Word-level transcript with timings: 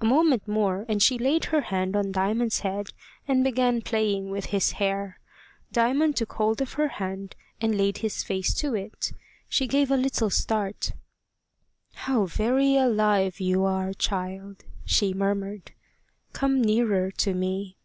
A 0.00 0.04
moment 0.06 0.48
more, 0.48 0.86
and 0.88 1.02
she 1.02 1.18
laid 1.18 1.44
her 1.44 1.60
hand 1.60 1.94
on 1.94 2.10
Diamond's 2.10 2.60
head, 2.60 2.88
and 3.28 3.44
began 3.44 3.82
playing 3.82 4.30
with 4.30 4.46
his 4.46 4.72
hair. 4.80 5.20
Diamond 5.72 6.16
took 6.16 6.32
hold 6.32 6.62
of 6.62 6.72
her 6.80 6.88
hand, 6.88 7.36
and 7.60 7.76
laid 7.76 7.98
his 7.98 8.22
face 8.22 8.54
to 8.54 8.74
it. 8.74 9.12
She 9.46 9.66
gave 9.66 9.90
a 9.90 9.96
little 9.98 10.30
start. 10.30 10.92
"How 11.92 12.24
very 12.24 12.76
alive 12.78 13.40
you 13.40 13.66
are, 13.66 13.92
child!" 13.92 14.64
she 14.86 15.12
murmured. 15.12 15.72
"Come 16.32 16.62
nearer 16.62 17.10
to 17.10 17.34
me." 17.34 17.76